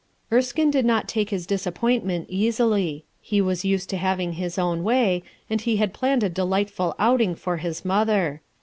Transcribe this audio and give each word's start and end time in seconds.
Erskine 0.31 0.71
did 0.71 0.83
not 0.83 1.07
take 1.07 1.29
bis 1.29 1.45
disappointment 1.45 2.25
easily. 2.27 3.05
He 3.21 3.39
was 3.39 3.63
used 3.63 3.87
to 3.91 3.97
having 3.97 4.33
his 4.33 4.57
own 4.57 4.83
way, 4.83 5.21
and 5.47 5.61
he 5.61 5.77
had 5.77 5.93
planned 5.93 6.23
a 6.23 6.27
delightful 6.29 6.95
outing 6.97 7.35
for 7.35 7.57
his 7.57 7.85
mother. 7.85 8.41